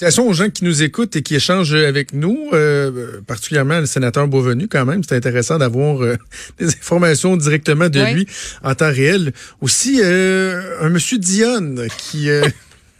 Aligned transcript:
Salutations 0.00 0.28
aux 0.28 0.32
gens 0.32 0.48
qui 0.48 0.64
nous 0.64 0.84
écoutent 0.84 1.16
et 1.16 1.22
qui 1.22 1.34
échangent 1.34 1.74
avec 1.74 2.12
nous, 2.12 2.50
euh, 2.52 3.20
particulièrement 3.26 3.80
le 3.80 3.86
sénateur 3.86 4.28
Beauvenu 4.28 4.68
quand 4.68 4.84
même. 4.84 5.02
C'est 5.02 5.16
intéressant 5.16 5.58
d'avoir 5.58 6.02
euh, 6.04 6.16
des 6.60 6.68
informations 6.68 7.36
directement 7.36 7.88
de 7.88 8.00
lui 8.14 8.26
en 8.62 8.76
temps 8.76 8.92
réel. 8.92 9.32
Aussi, 9.60 10.00
euh, 10.00 10.76
un 10.82 10.88
monsieur 10.90 11.18
Dionne 11.18 11.88
qui 11.98 12.30
euh, 12.30 12.44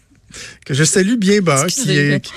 que 0.66 0.74
je 0.74 0.82
salue 0.82 1.14
bien 1.14 1.40
bas, 1.40 1.66
qui 1.68 1.96
est... 1.96 2.20
qui- 2.20 2.32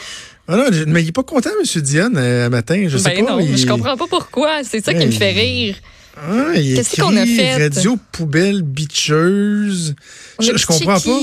Ah 0.48 0.58
non, 0.58 0.66
mais 0.88 1.02
il 1.02 1.08
est 1.08 1.12
pas 1.12 1.24
content, 1.24 1.50
monsieur 1.60 1.82
Dionne, 1.82 2.18
euh, 2.18 2.46
un 2.46 2.50
matin. 2.50 2.86
Je 2.88 3.00
sais 3.00 3.16
ben 3.16 3.26
pas. 3.26 3.32
non, 3.32 3.40
il... 3.40 3.58
je 3.58 3.66
comprends 3.66 3.98
pas 3.98 4.08
pourquoi. 4.08 4.64
C'est 4.64 4.86
ça 4.86 4.94
qui 4.94 5.08
me 5.08 5.12
fait 5.12 5.32
rire. 5.32 5.76
Ah, 6.18 6.52
Qu'est-ce 6.54 7.02
qu'on 7.02 7.16
a 7.18 7.26
fait? 7.26 7.58
Radio 7.58 7.98
Poubelle 8.12 8.62
Bitcheuse. 8.62 9.96
Je, 10.40 10.56
je 10.56 10.66
comprends 10.68 11.00
pas. 11.00 11.20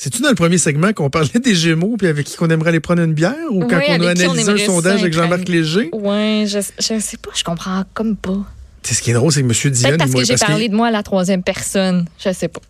C'est-tu 0.00 0.22
dans 0.22 0.28
le 0.28 0.36
premier 0.36 0.58
segment 0.58 0.92
qu'on 0.92 1.10
parlait 1.10 1.40
des 1.42 1.56
Gémeaux 1.56 1.96
puis 1.96 2.06
avec 2.06 2.24
qui 2.24 2.36
qu'on 2.36 2.48
aimerait 2.50 2.68
aller 2.68 2.78
prendre 2.78 3.02
une 3.02 3.14
bière 3.14 3.34
ou 3.50 3.66
quand 3.66 3.80
on 3.84 3.94
a 3.94 3.98
on 3.98 4.06
analysé 4.06 4.48
un 4.48 4.56
sondage 4.58 5.00
avec 5.00 5.12
Jean-Marc 5.12 5.48
Léger? 5.48 5.90
Ouais, 5.92 6.44
je, 6.46 6.60
je 6.78 7.00
sais 7.00 7.16
pas, 7.16 7.30
je 7.34 7.42
comprends 7.42 7.82
comme 7.94 8.14
pas. 8.14 8.38
C'est 8.84 8.94
ce 8.94 9.02
qui 9.02 9.10
est 9.10 9.14
drôle, 9.14 9.32
c'est 9.32 9.42
que 9.42 9.46
M. 9.46 9.72
Peut-être 9.72 9.98
parce 9.98 10.12
que 10.12 10.24
j'ai 10.24 10.36
parlé 10.36 10.68
de 10.68 10.76
moi 10.76 10.86
à 10.86 10.90
la 10.92 11.02
troisième 11.02 11.42
personne. 11.42 12.06
Je 12.24 12.32
sais 12.32 12.46
pas. 12.46 12.60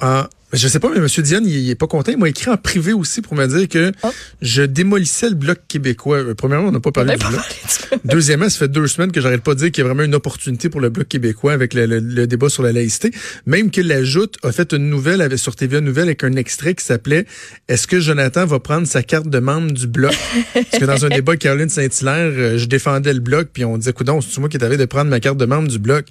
Ah, 0.00 0.28
je 0.52 0.68
sais 0.68 0.78
pas, 0.78 0.88
mais 0.90 0.98
M. 0.98 1.06
Dionne, 1.22 1.46
il, 1.46 1.68
est 1.70 1.74
pas 1.74 1.86
content. 1.88 2.12
Il 2.12 2.18
m'a 2.18 2.28
écrit 2.28 2.50
en 2.50 2.56
privé 2.56 2.92
aussi 2.92 3.20
pour 3.20 3.34
me 3.34 3.46
dire 3.46 3.68
que 3.68 3.90
Oh. 4.04 4.10
je 4.40 4.62
démolissais 4.62 5.28
le 5.28 5.34
bloc 5.34 5.58
québécois. 5.68 6.18
Euh, 6.18 6.34
Premièrement, 6.34 6.68
on 6.68 6.72
n'a 6.72 6.80
pas 6.80 6.92
parlé 6.92 7.12
du 7.14 7.18
pas 7.18 7.28
bloc. 7.30 7.40
parlé 7.40 7.54
du 7.54 7.88
bloc. 7.88 8.00
Deuxièmement, 8.04 8.48
ça 8.48 8.58
fait 8.60 8.68
deux 8.68 8.86
semaines 8.86 9.10
que 9.12 9.20
j'arrête 9.20 9.42
pas 9.42 9.54
de 9.54 9.58
dire 9.60 9.70
qu'il 9.72 9.82
y 9.82 9.84
a 9.84 9.88
vraiment 9.88 10.04
une 10.04 10.14
opportunité 10.14 10.68
pour 10.68 10.80
le 10.80 10.88
Bloc 10.88 11.08
québécois 11.08 11.52
avec 11.52 11.74
le, 11.74 11.86
le- 11.86 11.98
le 12.00 12.26
débat 12.26 12.48
sur 12.48 12.62
la 12.62 12.72
laïcité. 12.72 13.10
Même 13.46 13.70
que 13.70 13.80
la 13.80 14.04
Joute 14.04 14.36
a 14.44 14.52
fait 14.52 14.72
une 14.72 14.88
nouvelle 14.88 15.20
avec, 15.20 15.38
sur 15.38 15.56
TVA 15.56 15.80
Nouvelle 15.80 16.04
avec 16.04 16.22
un 16.24 16.36
extrait 16.36 16.74
qui 16.74 16.84
s'appelait 16.84 17.26
Est-ce 17.68 17.86
que 17.88 17.98
Jonathan 18.00 18.46
va 18.46 18.60
prendre 18.60 18.86
sa 18.86 19.02
carte 19.02 19.28
de 19.28 19.38
membre 19.40 19.72
du 19.72 19.86
Bloc? 19.88 20.14
Parce 20.54 20.78
que 20.80 20.84
dans 20.84 21.04
un 21.04 21.08
débat 21.08 21.32
avec 21.32 21.40
Caroline 21.42 21.68
Saint-Hilaire, 21.68 22.32
euh, 22.36 22.58
je 22.58 22.66
défendais 22.66 23.12
le 23.12 23.20
Bloc, 23.20 23.48
puis 23.52 23.64
on 23.64 23.76
disait, 23.78 23.92
coudon, 23.92 24.20
c'est 24.20 24.38
moi 24.38 24.48
qui 24.48 24.58
t'avais 24.58 24.76
de 24.76 24.84
prendre 24.84 25.10
ma 25.10 25.18
carte 25.20 25.38
de 25.38 25.44
membre 25.44 25.68
du 25.68 25.78
Bloc. 25.78 26.06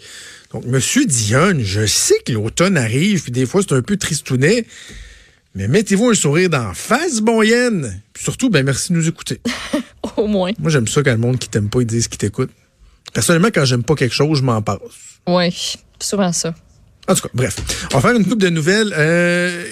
Donc, 0.52 0.66
Monsieur 0.66 1.06
Dionne, 1.06 1.62
je 1.64 1.86
sais 1.86 2.16
que 2.26 2.32
l'automne 2.32 2.78
arrive, 2.78 3.24
puis 3.24 3.32
des 3.32 3.46
fois, 3.46 3.62
c'est 3.62 3.76
un 3.76 3.82
peu 3.82 3.98
tristounet, 3.98 4.66
mais 5.56 5.68
mettez-vous 5.68 6.10
un 6.10 6.14
sourire 6.14 6.50
d'en 6.50 6.74
face, 6.74 7.22
bon 7.22 7.42
Yen. 7.42 8.02
Puis 8.14 8.24
surtout, 8.24 8.50
ben 8.50 8.66
merci 8.66 8.92
de 8.92 8.98
nous 8.98 9.08
écouter. 9.08 9.42
Au 10.18 10.28
moins. 10.28 10.52
Moi, 10.60 10.70
j'aime 10.70 10.88
ça 10.88 11.02
quand 11.02 11.12
le 11.12 11.18
monde 11.18 11.40
qui 11.40 11.50
t'aime 11.50 11.70
pas, 11.70 11.82
ils 11.82 11.88
disent 11.88 12.08
qu'ils 12.08 12.18
t'écoutent. 12.18 12.52
Personnellement, 13.14 13.50
quand 13.54 13.66
j'aime 13.66 13.84
pas 13.84 13.96
quelque 13.96 14.14
chose, 14.14 14.40
je 14.40 14.44
m'en 14.44 14.62
passe. 14.62 14.80
Ouais, 15.28 15.52
souvent 16.00 16.32
ça. 16.32 16.54
En 17.08 17.16
tout 17.16 17.22
cas, 17.22 17.30
bref. 17.34 17.56
On 17.94 18.00
va 18.00 18.02
faire 18.02 18.18
une 18.18 18.26
coupe 18.26 18.42
de 18.42 18.50
nouvelles 18.50 18.94
euh, 18.98 19.64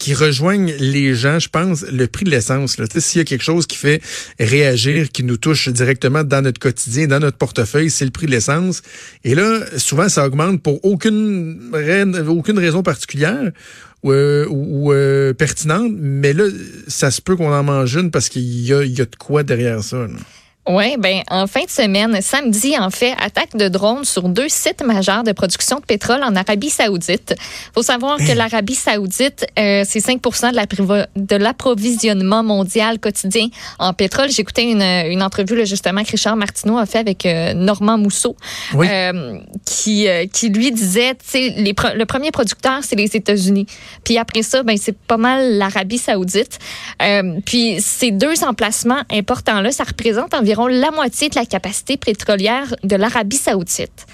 qui 0.00 0.14
rejoignent 0.14 0.72
les 0.78 1.14
gens, 1.14 1.38
je 1.38 1.48
pense, 1.48 1.82
le 1.82 2.06
prix 2.06 2.24
de 2.24 2.30
l'essence. 2.30 2.76
S'il 2.98 3.18
y 3.18 3.22
a 3.22 3.24
quelque 3.24 3.44
chose 3.44 3.66
qui 3.66 3.76
fait 3.76 4.02
réagir, 4.40 5.10
qui 5.10 5.22
nous 5.22 5.36
touche 5.36 5.68
directement 5.68 6.24
dans 6.24 6.42
notre 6.42 6.58
quotidien, 6.58 7.06
dans 7.06 7.20
notre 7.20 7.36
portefeuille, 7.36 7.90
c'est 7.90 8.06
le 8.06 8.10
prix 8.10 8.26
de 8.26 8.32
l'essence. 8.32 8.82
Et 9.24 9.34
là, 9.34 9.60
souvent, 9.76 10.08
ça 10.08 10.26
augmente 10.26 10.62
pour 10.62 10.82
aucune, 10.84 11.70
raison 11.72 12.82
particulière 12.82 13.52
ou, 14.02 14.10
euh, 14.12 14.46
euh, 14.50 15.34
pertinente, 15.34 15.92
mais 15.94 16.32
là, 16.32 16.44
ça 16.88 17.10
se 17.10 17.20
peut 17.20 17.36
qu'on 17.36 17.52
en 17.52 17.62
mange 17.62 17.94
une 17.94 18.10
parce 18.10 18.30
qu'il 18.30 18.42
y 18.42 18.72
a, 18.72 18.82
y 18.82 19.02
a 19.02 19.04
de 19.04 19.16
quoi 19.16 19.42
derrière 19.42 19.84
ça. 19.84 20.06
Oui, 20.70 20.96
ben 20.98 21.22
en 21.30 21.46
fin 21.48 21.64
de 21.64 21.70
semaine, 21.70 22.20
samedi, 22.22 22.78
en 22.78 22.90
fait, 22.90 23.14
attaque 23.20 23.56
de 23.56 23.66
drones 23.68 24.04
sur 24.04 24.28
deux 24.28 24.48
sites 24.48 24.84
majeurs 24.84 25.24
de 25.24 25.32
production 25.32 25.80
de 25.80 25.84
pétrole 25.84 26.22
en 26.22 26.36
Arabie 26.36 26.70
Saoudite. 26.70 27.34
faut 27.74 27.82
savoir 27.82 28.18
que 28.18 28.32
l'Arabie 28.32 28.76
Saoudite, 28.76 29.46
euh, 29.58 29.82
c'est 29.84 29.98
5 29.98 30.20
de 31.16 31.36
l'approvisionnement 31.36 32.44
mondial 32.44 33.00
quotidien 33.00 33.48
en 33.80 33.92
pétrole. 33.92 34.30
J'écoutais 34.30 34.70
une, 34.70 34.82
une 34.82 35.22
entrevue 35.24 35.56
là, 35.56 35.64
justement 35.64 36.04
que 36.04 36.12
Richard 36.12 36.36
Martineau 36.36 36.78
a 36.78 36.86
fait 36.86 36.98
avec 36.98 37.26
euh, 37.26 37.52
Normand 37.54 37.98
Mousseau, 37.98 38.36
Oui. 38.74 38.86
euh, 38.88 39.38
qui, 39.64 40.06
euh, 40.08 40.26
qui 40.32 40.50
lui 40.50 40.70
disait, 40.70 41.14
tu 41.14 41.20
sais, 41.24 41.54
les 41.56 41.74
le 41.94 42.04
premier 42.04 42.30
producteur, 42.30 42.80
c'est 42.82 42.96
les 42.96 43.16
États-Unis. 43.16 43.66
Puis 44.04 44.18
après 44.18 44.42
ça, 44.42 44.62
ben 44.62 44.76
c'est 44.80 44.96
pas 44.96 45.16
mal 45.16 45.54
l'Arabie 45.58 45.98
Saoudite. 45.98 46.58
Euh, 47.02 47.40
puis 47.44 47.80
ces 47.80 48.10
deux 48.10 48.44
emplacements 48.44 49.00
importants-là, 49.10 49.72
ça 49.72 49.84
représente 49.84 50.34
environ 50.34 50.59
la 50.68 50.90
moitié 50.90 51.28
de 51.28 51.34
la 51.34 51.46
capacité 51.46 51.96
pétrolière 51.96 52.74
de 52.82 52.96
l'Arabie 52.96 53.36
Saoudite. 53.36 54.06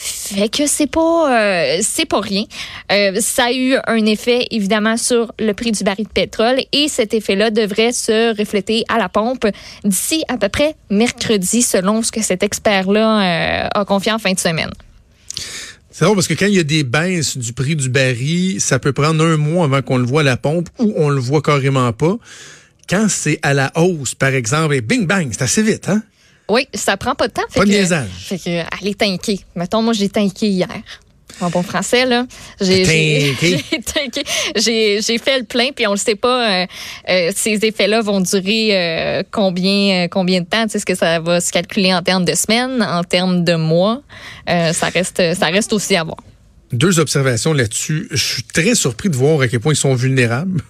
Fait 0.00 0.48
que 0.48 0.68
c'est 0.68 0.86
pas 0.86 1.78
euh, 1.80 1.80
rien. 2.12 2.44
Euh, 2.92 3.20
ça 3.20 3.46
a 3.46 3.52
eu 3.52 3.74
un 3.84 4.06
effet 4.06 4.46
évidemment 4.52 4.96
sur 4.96 5.32
le 5.40 5.52
prix 5.54 5.72
du 5.72 5.82
baril 5.82 6.04
de 6.04 6.12
pétrole 6.12 6.60
et 6.70 6.86
cet 6.86 7.14
effet-là 7.14 7.50
devrait 7.50 7.90
se 7.90 8.38
refléter 8.38 8.84
à 8.88 8.98
la 8.98 9.08
pompe 9.08 9.46
d'ici 9.82 10.22
à 10.28 10.36
peu 10.36 10.48
près 10.48 10.76
mercredi, 10.88 11.62
selon 11.62 12.04
ce 12.04 12.12
que 12.12 12.22
cet 12.22 12.44
expert-là 12.44 13.64
euh, 13.64 13.68
a 13.74 13.84
confié 13.84 14.12
en 14.12 14.20
fin 14.20 14.32
de 14.32 14.38
semaine. 14.38 14.70
C'est 15.90 16.04
drôle 16.04 16.14
parce 16.14 16.28
que 16.28 16.34
quand 16.34 16.46
il 16.46 16.54
y 16.54 16.60
a 16.60 16.64
des 16.64 16.84
baisses 16.84 17.36
du 17.36 17.52
prix 17.52 17.74
du 17.74 17.88
baril, 17.88 18.60
ça 18.60 18.78
peut 18.78 18.92
prendre 18.92 19.24
un 19.24 19.36
mois 19.36 19.64
avant 19.64 19.82
qu'on 19.82 19.98
le 19.98 20.06
voit 20.06 20.20
à 20.20 20.24
la 20.24 20.36
pompe 20.36 20.68
ou 20.78 20.92
on 20.96 21.08
le 21.08 21.18
voit 21.18 21.42
carrément 21.42 21.92
pas. 21.92 22.18
Quand 22.88 23.08
c'est 23.08 23.38
à 23.42 23.54
la 23.54 23.70
hausse, 23.76 24.14
par 24.14 24.30
exemple, 24.34 24.74
et 24.74 24.80
bing 24.80 25.06
bang, 25.06 25.28
c'est 25.32 25.42
assez 25.42 25.62
vite, 25.62 25.88
hein? 25.88 26.02
Oui, 26.48 26.66
ça 26.72 26.96
prend 26.96 27.14
pas 27.14 27.28
de 27.28 27.32
temps. 27.34 27.42
Fait 27.50 27.60
Pas 27.60 27.66
de 27.66 27.70
niaisage. 27.70 28.08
Fait 28.20 28.38
que, 28.38 28.62
allez 28.80 28.94
tanker. 28.94 29.40
Mettons, 29.54 29.82
moi, 29.82 29.92
j'ai 29.92 30.08
tanké 30.08 30.48
hier. 30.48 30.68
En 31.40 31.50
bon 31.50 31.62
français, 31.62 32.04
là. 32.06 32.26
J'ai 32.60 32.84
j'ai- 34.56 35.18
fait 35.18 35.38
le 35.38 35.44
plein, 35.44 35.68
puis 35.76 35.86
on 35.86 35.92
le 35.92 35.96
sait 35.98 36.16
pas, 36.16 36.62
euh, 36.62 36.66
euh, 37.08 37.30
ces 37.36 37.64
effets-là 37.64 38.00
vont 38.00 38.20
durer 38.20 38.70
euh, 38.72 39.22
combien, 39.30 40.08
combien 40.08 40.40
de 40.40 40.46
temps? 40.46 40.64
Tu 40.64 40.70
sais, 40.70 40.78
Est-ce 40.78 40.86
que 40.86 40.94
ça 40.96 41.20
va 41.20 41.40
se 41.40 41.52
calculer 41.52 41.94
en 41.94 42.02
termes 42.02 42.24
de 42.24 42.34
semaines, 42.34 42.82
en 42.82 43.04
termes 43.04 43.44
de 43.44 43.54
mois? 43.54 44.02
Ça, 44.46 44.88
reste, 44.88 45.22
ça 45.38 45.46
reste 45.46 45.72
aussi 45.72 45.94
à 45.94 46.02
voir. 46.02 46.18
Deux 46.72 46.98
observations 46.98 47.52
là-dessus. 47.52 48.08
Je 48.10 48.16
suis 48.16 48.42
très 48.42 48.74
surpris 48.74 49.08
de 49.08 49.16
voir 49.16 49.40
à 49.42 49.48
quel 49.48 49.60
point 49.60 49.74
ils 49.74 49.76
sont 49.76 49.94
vulnérables. 49.94 50.60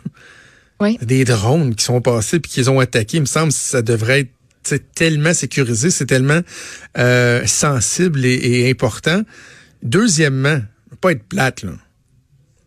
Oui. 0.80 0.98
Des 1.02 1.24
drones 1.24 1.74
qui 1.74 1.84
sont 1.84 2.00
passés 2.00 2.40
puis 2.40 2.50
qu'ils 2.50 2.70
ont 2.70 2.80
attaqué, 2.80 3.16
il 3.16 3.22
me 3.22 3.26
semble 3.26 3.48
que 3.48 3.58
ça 3.58 3.82
devrait 3.82 4.20
être 4.20 4.94
tellement 4.94 5.34
sécurisé, 5.34 5.90
c'est 5.90 6.06
tellement 6.06 6.40
euh, 6.98 7.46
sensible 7.46 8.24
et, 8.24 8.34
et 8.34 8.70
important. 8.70 9.22
Deuxièmement, 9.82 10.60
pas 11.00 11.12
être 11.12 11.24
plate, 11.24 11.62
là. 11.62 11.72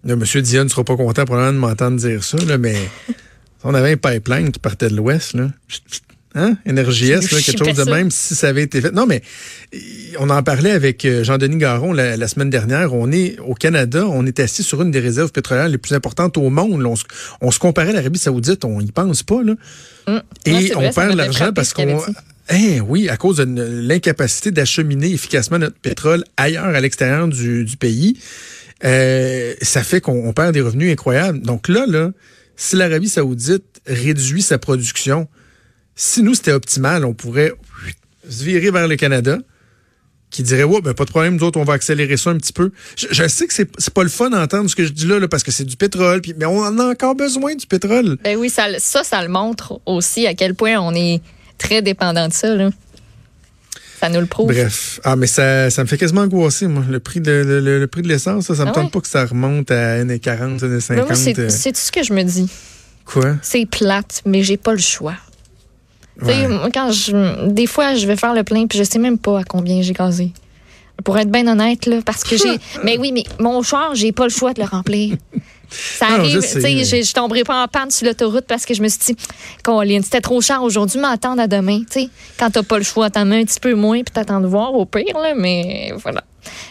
Là, 0.04 0.16
Monsieur 0.16 0.42
Dion 0.42 0.64
ne 0.64 0.70
sera 0.70 0.84
pas 0.84 0.98
content 0.98 1.26
probablement 1.26 1.54
de 1.54 1.60
m'entendre 1.60 1.98
dire 1.98 2.24
ça, 2.24 2.38
là, 2.38 2.58
mais 2.58 2.76
on 3.64 3.74
avait 3.74 3.92
un 3.92 3.98
pipeline 3.98 4.52
qui 4.52 4.60
partait 4.60 4.90
de 4.90 4.96
l'Ouest, 4.96 5.34
là. 5.34 5.50
Hein? 6.34 6.56
Énergie 6.66 7.12
S, 7.12 7.32
là, 7.32 7.42
quelque 7.42 7.66
chose 7.66 7.86
de 7.86 7.92
même, 7.92 8.10
si 8.10 8.36
ça 8.36 8.48
avait 8.48 8.64
été 8.64 8.80
fait. 8.80 8.92
Non, 8.92 9.06
mais 9.06 9.22
on 10.20 10.30
en 10.30 10.42
parlait 10.44 10.72
avec 10.72 11.04
euh, 11.04 11.24
Jean-Denis 11.24 11.58
Garon 11.58 11.92
la, 11.92 12.16
la 12.16 12.28
semaine 12.28 12.50
dernière. 12.50 12.94
On 12.94 13.12
est 13.12 13.38
au 13.40 13.54
Canada, 13.54 14.06
on 14.08 14.26
est 14.26 14.40
assis 14.40 14.64
sur 14.64 14.82
une 14.82 14.92
des 14.92 15.00
réserves 15.00 15.32
pétrolières 15.32 15.68
les 15.68 15.78
plus 15.78 15.94
importantes 15.94 16.38
au 16.38 16.50
monde. 16.50 16.82
là. 16.82 16.90
On, 16.90 16.96
se, 16.96 17.04
on 17.42 17.52
se 17.52 17.60
comparait 17.60 17.90
à 17.90 17.94
l'Arabie 17.94 18.20
Saoudite, 18.20 18.64
on 18.64 18.80
y 18.80 18.92
pense 18.92 19.24
pas, 19.24 19.44
là. 19.44 19.56
Hum. 20.08 20.22
Et 20.46 20.52
Ouais, 20.54 20.72
on 20.76 20.94
perd 20.94 21.16
l'argent 21.16 21.52
parce 21.54 21.74
qu'on. 21.74 22.02
Hein, 22.50 22.80
oui, 22.88 23.08
à 23.08 23.18
cause 23.18 23.38
de 23.38 23.46
l'incapacité 23.46 24.52
d'acheminer 24.52 25.12
efficacement 25.12 25.60
notre 25.60 25.78
pétrole 25.78 26.24
ailleurs 26.38 26.66
à 26.66 26.80
l'extérieur 26.82 27.28
du, 27.28 27.64
du 27.64 27.78
pays. 27.78 28.18
Euh, 28.84 29.54
ça 29.62 29.84
fait 29.84 30.02
qu'on 30.02 30.28
on 30.28 30.34
perd 30.34 30.54
des 30.54 30.62
revenus 30.62 30.92
incroyables. 30.92 31.40
Donc 31.42 31.68
là, 31.68 31.86
là, 31.88 32.12
si 32.56 32.76
l'Arabie 32.76 33.10
Saoudite 33.10 33.82
réduit 33.86 34.42
sa 34.42 34.58
production, 34.58 35.28
si 35.96 36.24
nous 36.24 36.36
c'était 36.36 36.52
optimal, 36.54 37.06
on 37.06 37.14
pourrait 37.14 37.54
se 38.30 38.44
virer 38.44 38.72
vers 38.72 38.88
le 38.88 38.96
Canada, 38.96 39.38
qui 40.30 40.44
dirait 40.44 40.64
ouais, 40.64 40.82
ben 40.82 40.94
pas 40.94 41.04
de 41.06 41.10
problème, 41.10 41.36
nous 41.36 41.44
autres 41.44 41.60
on 41.60 41.64
va 41.66 41.74
accélérer 41.74 42.16
ça 42.18 42.30
un 42.30 42.38
petit 42.38 42.54
peu. 42.54 42.72
Je, 42.96 43.08
je 43.12 43.28
sais 43.28 43.48
que 43.48 43.54
c'est 43.54 43.70
c'est 43.78 43.94
pas 43.94 44.04
le 44.04 44.10
fun 44.10 44.30
d'entendre 44.30 44.70
ce 44.70 44.76
que 44.76 44.86
je 44.86 44.94
dis 44.94 45.06
là, 45.06 45.20
là 45.20 45.28
parce 45.28 45.44
que 45.44 45.52
c'est 45.52 45.66
du 45.66 45.76
pétrole, 45.76 46.22
puis 46.22 46.34
mais 46.38 46.46
on 46.46 46.60
en 46.60 46.80
a 46.80 46.86
encore 46.92 47.16
besoin 47.16 47.56
du 47.56 47.68
pétrole. 47.68 48.18
Ben 48.24 48.38
oui, 48.38 48.50
ça, 48.50 48.68
ça, 48.80 49.04
ça 49.04 49.22
le 49.22 49.28
montre 49.30 49.82
aussi 49.86 50.28
à 50.28 50.34
quel 50.34 50.56
point 50.56 50.78
on 50.80 50.94
est 50.96 51.22
très 51.58 51.82
dépendant 51.82 52.28
de 52.28 52.34
ça. 52.34 52.56
Là. 52.56 52.70
Ça 54.00 54.10
nous 54.10 54.20
le 54.22 54.26
prouve. 54.26 54.48
Bref. 54.48 55.00
Ah, 55.04 55.16
mais 55.16 55.28
ça, 55.28 55.70
ça 55.70 55.84
me 55.84 55.88
fait 55.88 55.98
quasiment 55.98 56.22
angoisser, 56.22 56.66
moi. 56.68 56.84
Le 56.90 57.00
prix 57.00 57.20
de, 57.22 57.30
le, 57.32 57.60
le- 57.60 57.80
le 57.80 57.88
prix 57.88 58.02
de 58.02 58.08
l'essence, 58.08 58.46
ça, 58.48 58.56
ça 58.56 58.64
me 58.66 58.70
Ah 58.70 58.74
tente 58.74 58.92
pas 58.92 59.00
que 59.02 59.08
ça 59.08 59.26
remonte 59.26 59.70
à 59.70 60.04
1,40, 60.04 60.60
1,50. 60.60 60.96
Ben 61.08 61.14
c'est 61.16 61.38
euh, 61.38 61.50
c'est 61.50 61.72
tout 61.74 61.80
ce 61.80 61.92
que 61.92 62.02
je 62.04 62.12
me 62.14 62.24
dis? 62.24 62.50
Quoi? 63.06 63.36
C'est 63.44 63.66
plate, 63.68 64.22
mais 64.26 64.42
j'ai 64.44 64.58
pas 64.58 64.72
le 64.72 64.80
choix. 64.80 65.16
Ouais. 66.22 66.48
moi, 66.48 66.70
quand 66.74 66.92
je, 66.92 67.48
des 67.48 67.68
fois, 67.68 67.96
je 67.96 68.06
vais 68.08 68.16
faire 68.16 68.34
le 68.34 68.44
plein, 68.44 68.68
puis 68.68 68.78
je 68.78 68.84
sais 68.84 69.00
même 69.00 69.18
pas 69.18 69.40
à 69.40 69.44
combien 69.44 69.82
j'ai 69.82 69.94
gazé. 69.94 70.32
Pour 71.04 71.18
être 71.18 71.32
bien 71.32 71.48
honnête, 71.48 71.86
là, 71.88 71.98
parce 72.06 72.24
que 72.24 72.38
j'ai. 72.38 72.58
mais 72.84 72.98
oui, 72.98 73.12
mais 73.12 73.24
mon 73.40 73.62
char, 73.64 73.96
j'ai 73.96 74.12
pas 74.12 74.26
le 74.26 74.30
choix 74.30 74.54
de 74.54 74.62
le 74.62 74.68
remplir. 74.68 75.16
Ça 75.72 76.08
arrive, 76.08 76.42
je 76.42 76.54
tu 76.56 76.62
sais, 76.62 76.84
je 76.84 77.08
je 77.08 77.14
tomberai 77.14 77.44
pas 77.46 77.64
en 77.64 77.68
panne 77.70 77.90
sur 77.92 78.06
l'autoroute 78.06 78.44
parce 78.46 78.66
que 78.66 78.74
je 78.74 78.82
me 78.84 78.90
suis 78.90 79.00
dit, 79.08 79.16
Colin, 79.64 80.02
c'était 80.04 80.20
trop 80.20 80.42
cher 80.42 80.62
aujourd'hui, 80.62 81.00
m'attendre 81.00 81.42
à 81.42 81.48
demain. 81.48 81.80
Tu 81.90 82.02
sais, 82.02 82.10
quand 82.38 82.52
t'as 82.52 82.62
pas 82.62 82.78
le 82.78 82.84
choix, 82.84 83.10
t'en 83.10 83.24
mets 83.24 83.40
un 83.40 83.46
petit 83.46 83.60
peu 83.60 83.74
moins, 83.74 84.04
puis 84.04 84.12
t'attends 84.14 84.42
de 84.42 84.48
voir 84.48 84.74
au 84.74 84.86
pire, 84.86 85.18
là, 85.18 85.34
mais 85.36 85.94
voilà. 86.04 86.24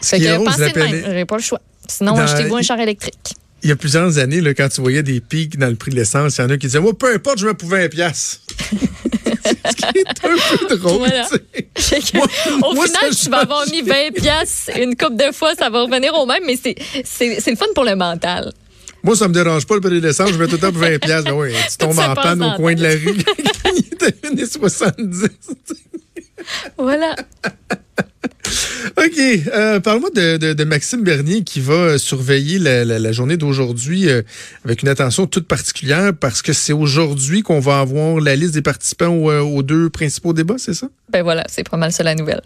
Ce 0.02 0.10
Fait 0.16 0.20
que 0.20 0.34
drôle, 0.34 0.44
pensez 0.46 0.64
c'est 0.64 0.74
de 0.74 0.78
même, 0.78 0.92
l'appel- 0.96 1.14
j'ai 1.14 1.24
pas 1.24 1.36
le 1.38 1.42
choix. 1.42 1.60
Sinon, 1.88 2.12
Dans- 2.12 2.20
achetez-vous 2.20 2.56
un 2.56 2.62
char 2.62 2.78
électrique. 2.78 3.34
il 3.62 3.70
y 3.70 3.72
a 3.72 3.76
plusieurs 3.76 4.18
années, 4.18 4.42
là, 4.42 4.52
quand 4.52 4.68
tu 4.68 4.82
voyais 4.82 5.02
des 5.02 5.20
pics 5.20 5.58
dans 5.58 5.68
le 5.68 5.76
prix 5.76 5.90
de 5.90 5.96
l'essence, 5.96 6.36
il 6.36 6.42
y 6.42 6.44
en 6.44 6.50
a 6.50 6.58
qui 6.58 6.66
disaient, 6.66 6.78
moi, 6.80 6.92
peu 6.96 7.12
importe, 7.14 7.38
je 7.38 7.46
me 7.46 7.54
pouvais 7.54 7.84
un 7.84 7.88
pièce. 7.88 8.42
Ce 9.44 9.74
qui 9.74 9.98
est 9.98 10.08
un 10.08 10.66
peu 10.68 10.76
drôle. 10.76 10.98
Voilà. 10.98 11.28
Moi- 12.14 12.26
Au 12.70 12.74
moi, 12.74 12.86
final, 12.86 13.14
tu 13.14 13.30
vas 13.30 13.38
avoir 13.38 13.66
mis 13.70 13.82
20 13.82 14.12
pièces 14.14 14.70
une 14.78 14.96
coupe 14.96 15.16
de 15.16 15.32
fois, 15.32 15.54
ça 15.54 15.70
va 15.70 15.82
revenir 15.82 16.14
au 16.14 16.26
même, 16.26 16.42
mais 16.46 16.56
c'est 16.56 16.76
le 17.50 17.56
fun 17.56 17.66
pour 17.74 17.84
le 17.84 17.96
mental. 17.96 18.52
Moi, 19.02 19.16
ça 19.16 19.28
me 19.28 19.32
dérange 19.34 19.66
pas 19.66 19.74
le 19.76 19.80
prix 19.80 19.98
de 20.00 20.06
l'essence, 20.06 20.30
je 20.30 20.36
mets 20.36 20.46
tout 20.46 20.52
le 20.56 20.58
temps 20.58 20.72
pour 20.72 20.82
20 20.82 20.98
pièces. 20.98 21.24
Ben 21.24 21.32
oui, 21.32 21.52
tu 21.70 21.76
tombes 21.78 21.98
en 21.98 22.14
panne 22.14 22.42
au 22.42 22.52
coin 22.56 22.74
de 22.74 22.82
la 22.82 22.90
rue. 22.90 23.16
il 23.74 23.78
était 23.94 24.10
1,70. 24.28 25.28
Voilà. 26.76 27.16
OK. 29.00 29.18
Euh, 29.18 29.80
Parle-moi 29.80 30.10
de, 30.10 30.64
Maxime 30.64 31.02
Bernier 31.02 31.42
qui 31.42 31.60
va 31.60 31.72
euh, 31.72 31.98
surveiller 31.98 32.58
la 32.58 33.12
journée 33.12 33.38
d'aujourd'hui 33.38 34.08
euh, 34.08 34.22
avec 34.64 34.82
une 34.82 34.88
attention 34.88 35.26
toute 35.26 35.46
particulière 35.46 36.12
parce 36.18 36.42
que 36.42 36.52
c'est 36.52 36.74
aujourd'hui 36.74 37.42
qu'on 37.42 37.60
va 37.60 37.80
avoir 37.80 38.20
la 38.20 38.36
liste 38.36 38.52
des 38.52 38.62
participants 38.62 39.08
aux, 39.08 39.30
euh, 39.30 39.40
aux 39.40 39.62
deux 39.62 39.88
principaux 39.88 40.34
débats, 40.34 40.58
c'est 40.58 40.74
ça? 40.74 40.88
Ben 41.08 41.22
voilà, 41.22 41.44
c'est 41.48 41.68
pas 41.68 41.78
mal 41.78 41.92
ça 41.92 42.02
la 42.02 42.14
nouvelle. 42.14 42.42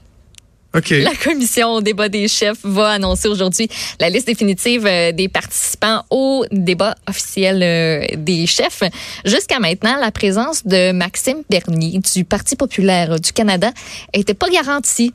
OK. 0.74 0.90
La 0.90 1.14
commission 1.14 1.70
au 1.74 1.80
débat 1.80 2.08
des 2.08 2.26
chefs 2.26 2.58
va 2.64 2.88
annoncer 2.88 3.28
aujourd'hui 3.28 3.68
la 4.00 4.10
liste 4.10 4.26
définitive 4.26 4.86
euh, 4.86 5.12
des 5.12 5.28
participants 5.28 6.02
au 6.10 6.44
débat 6.50 6.96
officiel 7.08 7.62
euh, 7.62 8.04
des 8.16 8.46
chefs. 8.46 8.82
Jusqu'à 9.24 9.60
maintenant, 9.60 9.96
la 10.00 10.10
présence 10.10 10.66
de 10.66 10.90
Maxime 10.90 11.42
Bernier 11.48 12.00
du 12.14 12.24
Parti 12.24 12.56
populaire 12.56 13.20
du 13.20 13.32
Canada 13.32 13.70
était 14.12 14.34
pas 14.34 14.48
garantie. 14.48 15.12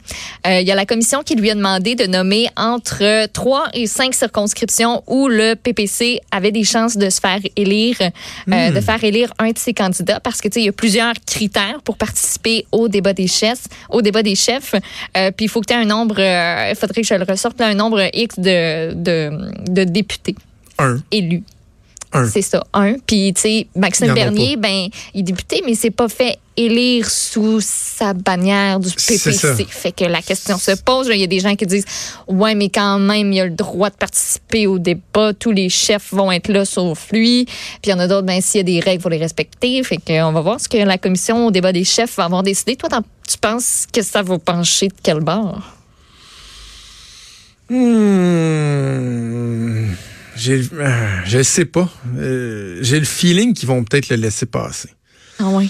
Euh, 0.48 0.62
Il 0.62 0.68
y 0.68 0.72
a 0.72 0.76
la 0.76 0.86
commission 0.86 1.24
qui 1.24 1.36
lui 1.36 1.52
a 1.52 1.56
demandé 1.56 1.96
de 1.96 2.06
nommer 2.06 2.48
entre 2.56 3.28
trois 3.34 3.66
et 3.74 3.88
cinq 3.88 4.14
circonscriptions 4.14 5.04
où 5.08 5.28
le 5.28 5.56
PPC 5.56 6.22
avait 6.32 6.52
des 6.52 6.64
chances 6.64 6.96
de 6.96 7.10
se 7.10 7.20
faire 7.20 7.40
élire, 7.58 7.98
euh, 8.02 8.72
de 8.72 8.80
faire 8.80 9.04
élire 9.04 9.34
un 9.40 9.50
de 9.50 9.58
ses 9.58 9.74
candidats 9.74 10.22
parce 10.22 10.40
que 10.40 10.48
tu 10.48 10.54
sais 10.54 10.62
il 10.62 10.66
y 10.68 10.70
a 10.70 10.74
plusieurs 10.74 11.16
critères 11.28 11.82
pour 11.84 11.98
participer 11.98 12.66
au 12.72 12.88
débat 12.88 13.12
des 13.14 13.28
chefs, 13.28 13.64
au 13.90 14.02
débat 14.02 14.24
des 14.24 14.36
chefs. 14.36 14.74
Euh, 15.18 15.32
Puis 15.36 15.49
il 15.50 15.52
faut 15.52 15.62
que 15.62 15.66
tu 15.66 15.74
aies 15.74 15.78
un 15.78 15.86
nombre, 15.86 16.16
euh, 16.20 16.70
il 16.70 16.76
faudrait 16.76 17.02
que 17.02 17.08
je 17.08 17.16
le 17.16 17.24
ressorte, 17.28 17.60
là, 17.60 17.66
un 17.68 17.74
nombre 17.74 18.02
X 18.14 18.38
de, 18.40 18.94
de, 18.94 19.32
de 19.68 19.84
députés 19.84 20.36
Un. 20.78 21.00
élus. 21.12 21.44
Un. 22.12 22.28
C'est 22.28 22.42
ça, 22.42 22.64
un. 22.74 22.96
Puis, 23.06 23.34
tu 23.36 23.42
sais, 23.42 23.52
y 23.52 23.68
Maxime 23.76 24.14
Bernier, 24.14 24.56
ben, 24.58 24.88
il 25.14 25.20
est 25.20 25.24
député, 25.24 25.62
mais 25.64 25.76
c'est 25.76 25.92
pas 25.92 26.10
fait 26.10 26.40
élire 26.58 27.08
sous 27.10 27.62
sa 27.62 28.14
bannière 28.14 28.80
du. 28.80 28.90
PPC. 28.90 29.66
Fait 29.70 29.92
que 29.92 30.06
la 30.06 30.24
question 30.24 30.58
se 30.58 30.72
pose. 30.72 31.08
Il 31.12 31.20
y 31.20 31.24
a 31.24 31.28
des 31.28 31.40
gens 31.40 31.56
qui 31.56 31.68
disent, 31.68 31.86
ouais, 32.28 32.56
mais 32.56 32.70
quand 32.70 32.98
même, 32.98 33.32
il 33.32 33.40
a 33.42 33.46
le 33.46 33.52
droit 33.52 33.92
de 33.92 33.96
participer 33.96 34.66
au 34.66 34.80
débat. 34.80 35.34
Tous 35.34 35.52
les 35.52 35.70
chefs 35.70 36.12
vont 36.12 36.32
être 36.32 36.48
là 36.48 36.66
sauf 36.66 37.12
lui. 37.12 37.46
Puis 37.46 37.56
il 37.86 37.90
y 37.92 37.94
en 37.94 38.00
a 38.00 38.08
d'autres, 38.08 38.26
ben, 38.26 38.42
s'il 38.42 38.58
y 38.58 38.62
a 38.62 38.64
des 38.64 38.80
règles, 38.80 39.02
il 39.02 39.04
faut 39.04 39.10
les 39.10 39.18
respecter. 39.18 39.84
Fait 39.84 39.98
que 39.98 40.24
on 40.24 40.32
va 40.32 40.42
voir 40.42 40.60
ce 40.60 40.68
que 40.68 40.78
la 40.78 40.98
commission 40.98 41.46
au 41.46 41.52
débat 41.52 41.72
des 41.72 41.84
chefs 41.84 42.16
va 42.16 42.26
avoir 42.26 42.42
décidé. 42.42 42.76
Toi, 42.76 42.90
tu 43.28 43.38
penses 43.38 43.86
que 43.94 44.02
ça 44.02 44.24
va 44.24 44.40
pencher 44.40 44.88
de 44.88 44.96
quel 45.04 45.20
bord? 45.20 45.62
Hmm. 47.70 48.80
J'ai, 50.40 50.62
euh, 50.74 51.08
je 51.26 51.44
sais 51.44 51.66
pas. 51.66 51.90
Euh, 52.18 52.80
j'ai 52.82 53.00
le 53.00 53.06
feeling 53.06 53.54
qu'ils 53.54 53.68
vont 53.68 53.84
peut-être 53.84 54.10
le 54.10 54.16
laisser 54.16 54.46
passer. 54.46 54.90
Ah 55.40 55.50
ouais. 55.50 55.68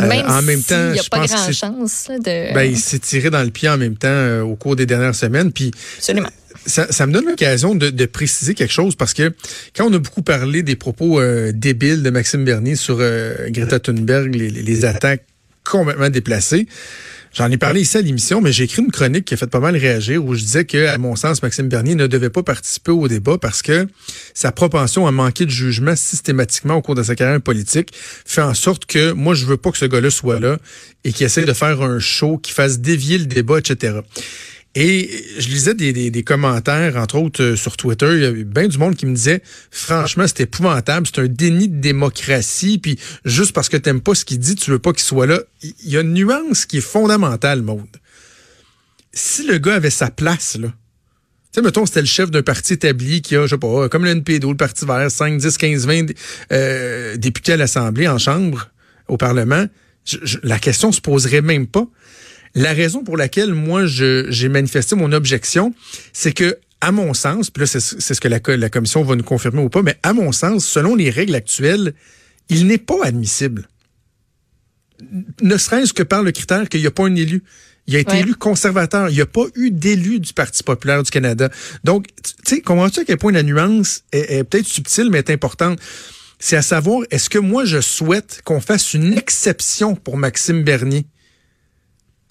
Euh, 0.00 0.08
Même 0.08 0.26
en 0.26 0.40
même 0.42 0.62
temps, 0.62 0.90
n'y 0.90 0.98
a 0.98 1.02
je 1.02 1.08
pas 1.08 1.26
grand 1.26 1.52
chance 1.52 2.08
là, 2.08 2.18
de. 2.18 2.54
Ben, 2.54 2.62
il 2.62 2.78
s'est 2.78 2.98
tiré 2.98 3.28
dans 3.28 3.42
le 3.42 3.50
pied 3.50 3.68
en 3.68 3.76
même 3.76 3.96
temps 3.96 4.08
euh, 4.08 4.40
au 4.40 4.56
cours 4.56 4.74
des 4.74 4.86
dernières 4.86 5.14
semaines. 5.14 5.52
Puis 5.52 5.70
Absolument. 5.98 6.30
ça, 6.64 6.90
ça 6.90 7.06
me 7.06 7.12
donne 7.12 7.26
l'occasion 7.26 7.74
de, 7.74 7.90
de 7.90 8.06
préciser 8.06 8.54
quelque 8.54 8.72
chose 8.72 8.96
parce 8.96 9.12
que 9.12 9.34
quand 9.76 9.86
on 9.86 9.92
a 9.92 9.98
beaucoup 9.98 10.22
parlé 10.22 10.62
des 10.62 10.76
propos 10.76 11.20
euh, 11.20 11.52
débiles 11.52 12.02
de 12.02 12.08
Maxime 12.08 12.44
Bernier 12.44 12.74
sur 12.74 12.96
Greta 13.48 13.80
Thunberg, 13.80 14.34
les 14.34 14.84
attaques 14.86 15.24
complètement 15.64 16.10
déplacées, 16.10 16.66
j'en 17.34 17.50
ai 17.50 17.56
parlé 17.56 17.82
ici 17.82 17.96
à 17.96 18.02
l'émission, 18.02 18.40
mais 18.40 18.52
j'ai 18.52 18.64
écrit 18.64 18.82
une 18.82 18.90
chronique 18.90 19.24
qui 19.24 19.34
a 19.34 19.36
fait 19.36 19.46
pas 19.46 19.60
mal 19.60 19.76
réagir 19.76 20.24
où 20.24 20.34
je 20.34 20.40
disais 20.40 20.64
que, 20.64 20.86
à 20.86 20.98
mon 20.98 21.16
sens, 21.16 21.42
Maxime 21.42 21.68
Bernier 21.68 21.94
ne 21.94 22.06
devait 22.06 22.30
pas 22.30 22.42
participer 22.42 22.90
au 22.90 23.08
débat 23.08 23.38
parce 23.38 23.62
que 23.62 23.86
sa 24.34 24.52
propension 24.52 25.06
à 25.06 25.10
manquer 25.10 25.46
de 25.46 25.50
jugement 25.50 25.96
systématiquement 25.96 26.76
au 26.76 26.82
cours 26.82 26.94
de 26.94 27.02
sa 27.02 27.14
carrière 27.14 27.40
politique 27.40 27.92
fait 27.94 28.42
en 28.42 28.54
sorte 28.54 28.86
que 28.86 29.12
moi, 29.12 29.34
je 29.34 29.46
veux 29.46 29.56
pas 29.56 29.70
que 29.70 29.78
ce 29.78 29.86
gars-là 29.86 30.10
soit 30.10 30.40
là 30.40 30.58
et 31.04 31.12
qu'il 31.12 31.26
essaie 31.26 31.44
de 31.44 31.52
faire 31.52 31.82
un 31.82 31.98
show 31.98 32.38
qui 32.38 32.52
fasse 32.52 32.80
dévier 32.80 33.18
le 33.18 33.26
débat, 33.26 33.58
etc. 33.58 34.00
Et 34.74 35.24
je 35.38 35.48
lisais 35.48 35.74
des, 35.74 35.92
des, 35.92 36.10
des 36.10 36.22
commentaires, 36.22 36.96
entre 36.96 37.16
autres 37.18 37.42
euh, 37.42 37.56
sur 37.56 37.76
Twitter, 37.76 38.08
il 38.14 38.22
y 38.22 38.24
avait 38.24 38.44
bien 38.44 38.68
du 38.68 38.78
monde 38.78 38.96
qui 38.96 39.04
me 39.04 39.14
disait 39.14 39.42
franchement, 39.70 40.24
c'est 40.26 40.40
épouvantable, 40.40 41.06
c'est 41.06 41.20
un 41.20 41.26
déni 41.28 41.68
de 41.68 41.78
démocratie, 41.78 42.78
puis 42.78 42.98
juste 43.26 43.52
parce 43.52 43.68
que 43.68 43.76
t'aimes 43.76 44.00
pas 44.00 44.14
ce 44.14 44.24
qu'il 44.24 44.38
dit, 44.38 44.54
tu 44.54 44.70
veux 44.70 44.78
pas 44.78 44.92
qu'il 44.92 45.02
soit 45.02 45.26
là. 45.26 45.40
Il 45.62 45.90
y 45.90 45.98
a 45.98 46.00
une 46.00 46.14
nuance 46.14 46.64
qui 46.64 46.78
est 46.78 46.80
fondamentale, 46.80 47.60
Maude. 47.60 47.84
Si 49.12 49.46
le 49.46 49.58
gars 49.58 49.74
avait 49.74 49.90
sa 49.90 50.10
place, 50.10 50.56
là, 50.58 50.68
tu 50.68 50.74
sais, 51.60 51.62
mettons, 51.62 51.84
c'était 51.84 52.00
le 52.00 52.06
chef 52.06 52.30
d'un 52.30 52.42
parti 52.42 52.72
établi 52.72 53.20
qui 53.20 53.36
a, 53.36 53.42
je 53.44 53.50
sais 53.50 53.58
pas, 53.58 53.90
comme 53.90 54.04
le 54.06 54.10
NPD, 54.12 54.46
le 54.48 54.54
Parti 54.56 54.86
vert, 54.86 55.10
5, 55.10 55.36
10, 55.36 55.58
15, 55.58 55.86
20 55.86 56.06
euh, 56.50 57.16
députés 57.18 57.52
à 57.52 57.56
l'Assemblée, 57.58 58.08
en 58.08 58.16
Chambre, 58.16 58.70
au 59.08 59.18
Parlement, 59.18 59.66
je- 60.06 60.16
je- 60.22 60.38
la 60.42 60.58
question 60.58 60.92
se 60.92 61.02
poserait 61.02 61.42
même 61.42 61.66
pas. 61.66 61.86
La 62.54 62.72
raison 62.72 63.02
pour 63.02 63.16
laquelle 63.16 63.54
moi 63.54 63.86
j'ai 63.86 64.48
manifesté 64.48 64.94
mon 64.96 65.12
objection, 65.12 65.74
c'est 66.12 66.32
que 66.32 66.58
à 66.80 66.90
mon 66.92 67.14
sens, 67.14 67.50
puis 67.50 67.60
là 67.62 67.66
c'est 67.66 67.80
ce 68.14 68.20
que 68.20 68.28
la, 68.28 68.40
la 68.56 68.68
commission 68.68 69.02
va 69.04 69.14
nous 69.14 69.22
confirmer 69.22 69.62
ou 69.62 69.68
pas, 69.68 69.82
mais 69.82 69.96
à 70.02 70.12
mon 70.12 70.32
sens, 70.32 70.66
selon 70.66 70.94
les 70.96 71.10
règles 71.10 71.34
actuelles, 71.34 71.94
il 72.48 72.66
n'est 72.66 72.78
pas 72.78 72.98
admissible. 73.04 73.68
Ne 75.40 75.56
serait-ce 75.56 75.92
que 75.92 76.02
par 76.02 76.22
le 76.22 76.32
critère 76.32 76.68
qu'il 76.68 76.80
n'y 76.80 76.86
a 76.86 76.90
pas 76.90 77.04
un 77.06 77.14
élu. 77.14 77.42
Il 77.88 77.96
a 77.96 77.98
été 77.98 78.12
Ouais. 78.12 78.20
élu 78.20 78.34
conservateur. 78.36 79.08
Il 79.08 79.14
n'y 79.14 79.20
a 79.20 79.26
pas 79.26 79.44
eu 79.56 79.70
d'élu 79.72 80.20
du 80.20 80.32
Parti 80.32 80.62
populaire 80.62 81.02
du 81.02 81.10
Canada. 81.10 81.50
Donc, 81.82 82.06
tu 82.22 82.32
sais, 82.56 82.60
comprends-tu 82.60 83.00
à 83.00 83.04
quel 83.04 83.16
point 83.18 83.32
la 83.32 83.42
nuance 83.42 84.02
est, 84.12 84.38
est 84.38 84.44
peut-être 84.44 84.66
subtile, 84.66 85.08
mais 85.10 85.18
est 85.18 85.30
importante? 85.30 85.80
C'est 86.38 86.56
à 86.56 86.62
savoir, 86.62 87.00
est-ce 87.10 87.28
que 87.28 87.38
moi, 87.38 87.64
je 87.64 87.80
souhaite 87.80 88.40
qu'on 88.44 88.60
fasse 88.60 88.94
une 88.94 89.14
exception 89.18 89.96
pour 89.96 90.16
Maxime 90.16 90.62
Bernier? 90.62 91.06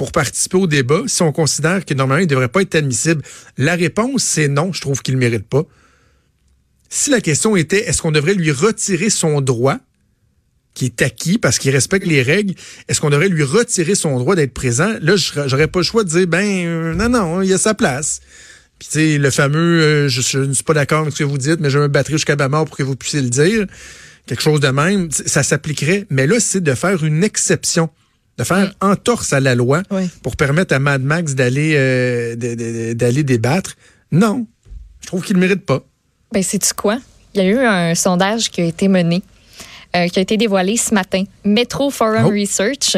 Pour 0.01 0.11
participer 0.11 0.57
au 0.57 0.65
débat 0.65 1.03
si 1.05 1.21
on 1.21 1.31
considère 1.31 1.85
que 1.85 1.93
normalement 1.93 2.21
il 2.21 2.25
ne 2.25 2.29
devrait 2.31 2.47
pas 2.47 2.63
être 2.63 2.73
admissible? 2.73 3.21
La 3.59 3.75
réponse, 3.75 4.23
c'est 4.23 4.47
non, 4.47 4.73
je 4.73 4.81
trouve 4.81 5.03
qu'il 5.03 5.13
ne 5.13 5.19
mérite 5.19 5.47
pas. 5.47 5.61
Si 6.89 7.11
la 7.11 7.21
question 7.21 7.55
était 7.55 7.87
est-ce 7.87 8.01
qu'on 8.01 8.11
devrait 8.11 8.33
lui 8.33 8.49
retirer 8.49 9.11
son 9.11 9.41
droit, 9.41 9.77
qui 10.73 10.85
est 10.85 11.03
acquis 11.03 11.37
parce 11.37 11.59
qu'il 11.59 11.69
respecte 11.69 12.07
les 12.07 12.23
règles, 12.23 12.55
est-ce 12.87 12.99
qu'on 12.99 13.11
devrait 13.11 13.29
lui 13.29 13.43
retirer 13.43 13.93
son 13.93 14.17
droit 14.17 14.35
d'être 14.35 14.55
présent? 14.55 14.91
Là, 15.01 15.15
j'aurais 15.17 15.67
pas 15.67 15.81
le 15.81 15.83
choix 15.83 16.03
de 16.03 16.09
dire 16.09 16.25
ben 16.25 16.65
euh, 16.65 16.95
non, 16.95 17.09
non, 17.09 17.43
il 17.43 17.53
a 17.53 17.59
sa 17.59 17.75
place. 17.75 18.21
Puis 18.79 18.87
tu 18.91 18.97
sais, 18.97 19.17
le 19.19 19.29
fameux 19.29 19.83
euh, 19.83 20.07
je, 20.07 20.39
ne 20.39 20.53
suis 20.53 20.63
pas 20.63 20.73
d'accord 20.73 21.01
avec 21.01 21.13
ce 21.13 21.19
que 21.19 21.25
vous 21.25 21.37
dites, 21.37 21.59
mais 21.59 21.69
je 21.69 21.77
me 21.77 21.87
battrai 21.89 22.13
jusqu'à 22.13 22.35
ma 22.35 22.47
mort 22.47 22.65
pour 22.65 22.75
que 22.75 22.81
vous 22.81 22.95
puissiez 22.95 23.21
le 23.21 23.29
dire. 23.29 23.67
Quelque 24.25 24.41
chose 24.41 24.61
de 24.61 24.69
même, 24.69 25.11
ça 25.11 25.43
s'appliquerait. 25.43 26.07
Mais 26.09 26.25
là, 26.25 26.39
c'est 26.39 26.61
de 26.61 26.73
faire 26.73 27.03
une 27.03 27.23
exception, 27.23 27.91
de 28.37 28.43
faire 28.43 28.71
entorse 28.81 29.33
à 29.33 29.39
la 29.39 29.55
loi 29.55 29.83
Oui. 29.91 30.09
pour 30.23 30.35
permettre 30.35 30.73
à 30.73 30.79
Mad 30.79 31.01
Max 31.03 31.35
d'aller 31.35 31.73
euh, 31.75 32.35
d'aller 32.93 33.23
débattre. 33.23 33.75
Non, 34.11 34.45
je 35.01 35.07
trouve 35.07 35.23
qu'il 35.23 35.35
ne 35.35 35.41
le 35.41 35.47
mérite 35.47 35.65
pas. 35.65 35.81
Ben, 36.31 36.41
sais-tu 36.43 36.73
quoi? 36.73 36.97
Il 37.33 37.41
y 37.41 37.45
a 37.45 37.47
eu 37.47 37.57
un 37.59 37.95
sondage 37.95 38.49
qui 38.49 38.61
a 38.61 38.65
été 38.65 38.87
mené, 38.87 39.21
euh, 39.95 40.07
qui 40.07 40.19
a 40.19 40.21
été 40.21 40.37
dévoilé 40.37 40.77
ce 40.77 40.93
matin. 40.93 41.23
Metro 41.45 41.89
Forum 41.91 42.25
Oh. 42.25 42.29
Research. 42.29 42.97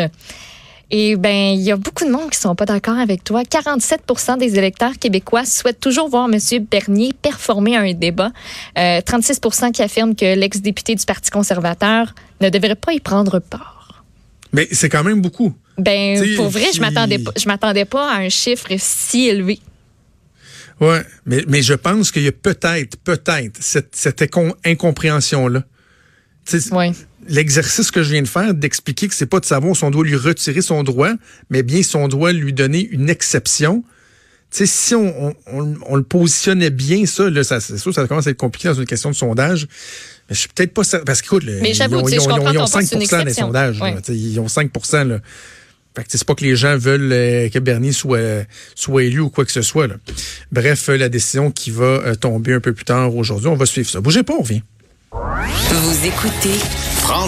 Et 0.91 1.15
ben, 1.15 1.53
il 1.55 1.61
y 1.61 1.71
a 1.71 1.75
beaucoup 1.75 2.05
de 2.05 2.11
monde 2.11 2.29
qui 2.29 2.37
sont 2.37 2.53
pas 2.55 2.65
d'accord 2.65 2.99
avec 2.99 3.23
toi. 3.23 3.41
47% 3.43 4.37
des 4.37 4.59
électeurs 4.59 4.99
québécois 4.99 5.43
souhaitent 5.45 5.79
toujours 5.79 6.07
voir 6.09 6.29
M. 6.31 6.37
Bernier 6.69 7.13
performer 7.19 7.75
à 7.75 7.81
un 7.81 7.93
débat. 7.93 8.31
Euh, 8.77 9.01
36% 9.01 9.71
qui 9.71 9.81
affirment 9.81 10.15
que 10.15 10.35
l'ex-député 10.35 10.93
du 10.93 11.03
Parti 11.05 11.31
conservateur 11.31 12.13
ne 12.41 12.49
devrait 12.49 12.75
pas 12.75 12.93
y 12.93 12.99
prendre 12.99 13.39
part. 13.39 13.82
Mais 14.53 14.67
c'est 14.71 14.89
quand 14.89 15.03
même 15.03 15.21
beaucoup. 15.21 15.53
Ben, 15.77 16.15
T'sais, 16.21 16.35
pour 16.35 16.49
vrai, 16.49 16.67
je 16.73 16.79
m'attendais 16.79 17.19
pas, 17.19 17.31
je 17.35 17.47
m'attendais 17.47 17.85
pas 17.85 18.11
à 18.11 18.17
un 18.19 18.29
chiffre 18.29 18.67
si 18.77 19.27
élevé. 19.27 19.59
Ouais, 20.79 21.01
mais, 21.25 21.43
mais 21.47 21.61
je 21.61 21.73
pense 21.73 22.11
qu'il 22.11 22.23
y 22.23 22.27
a 22.27 22.31
peut-être, 22.31 22.97
peut-être 22.97 23.61
cette, 23.61 23.95
cette 23.95 24.21
incom- 24.21 24.53
incompréhension-là. 24.65 25.63
Ouais. 26.71 26.91
L'exercice 27.27 27.89
que 27.89 28.03
je 28.03 28.11
viens 28.11 28.21
de 28.21 28.27
faire 28.27 28.53
d'expliquer 28.53 29.07
que 29.07 29.15
c'est 29.15 29.25
pas 29.25 29.39
de 29.39 29.45
savoir 29.45 29.75
si 29.75 29.83
on 29.85 29.91
doit 29.91 30.03
lui 30.03 30.15
retirer 30.15 30.61
son 30.61 30.83
droit, 30.83 31.11
mais 31.49 31.63
bien 31.63 31.81
si 31.81 31.95
on 31.95 32.07
doit 32.07 32.33
lui 32.33 32.53
donner 32.53 32.85
une 32.91 33.09
exception. 33.09 33.83
Tu 34.53 34.59
sais, 34.59 34.65
si 34.67 34.93
on, 34.93 35.27
on, 35.29 35.33
on- 35.51 35.75
on 35.87 35.95
le 35.95 36.03
positionnait 36.03 36.69
bien, 36.69 37.07
ça, 37.07 37.27
là, 37.29 37.43
ça, 37.43 37.59
c'est 37.59 37.77
sûr, 37.79 37.91
ça 37.93 38.07
commence 38.07 38.27
à 38.27 38.29
être 38.29 38.37
compliqué 38.37 38.67
dans 38.67 38.75
une 38.75 38.85
question 38.85 39.09
de 39.09 39.15
sondage. 39.15 39.67
Mais 40.29 40.35
je 40.35 40.39
suis 40.41 40.49
peut-être 40.49 40.73
pas 40.75 40.83
certain. 40.83 41.05
Parce 41.05 41.21
qu'écoute, 41.23 41.43
ils 41.45 41.73
j'avoue, 41.73 41.95
ont, 41.97 42.07
ils 42.07 42.19
ont- 42.19 42.23
ils 42.23 42.29
ont 42.29 42.35
ton 42.37 42.53
point, 42.53 42.67
5 42.67 42.81
c'est 42.87 42.95
une 42.95 43.01
dans 43.07 43.17
les 43.17 43.21
exception. 43.23 43.47
sondages. 43.47 43.81
Ouais. 43.81 43.95
Ils 44.09 44.39
ont 44.39 44.47
5 44.47 44.69
là. 45.07 45.19
Fait 45.95 46.03
que 46.03 46.09
c'est 46.11 46.23
pas 46.23 46.33
que 46.35 46.43
les 46.43 46.55
gens 46.55 46.75
veulent 46.77 47.11
euh, 47.11 47.49
que 47.49 47.59
Bernier 47.59 47.91
soit, 47.91 48.45
soit 48.75 49.03
élu 49.03 49.19
ou 49.19 49.29
quoi 49.29 49.43
que 49.45 49.51
ce 49.51 49.61
soit. 49.63 49.87
Là. 49.87 49.95
Bref, 50.51 50.87
la 50.87 51.09
décision 51.09 51.51
qui 51.51 51.69
va 51.71 52.15
tomber 52.15 52.53
un 52.53 52.59
peu 52.59 52.73
plus 52.73 52.85
tard 52.85 53.15
aujourd'hui, 53.15 53.47
on 53.47 53.55
va 53.55 53.65
suivre 53.65 53.89
ça. 53.89 54.01
Bougez 54.01 54.23
pas, 54.23 54.33
on 54.33 54.41
revient. 54.41 54.61
Vous 55.11 56.05
écoutez 56.07 56.57
Franchement. 56.97 57.21